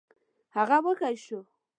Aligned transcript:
هغه 0.55 0.77
وږی 0.85 1.15
شو. 1.25 1.39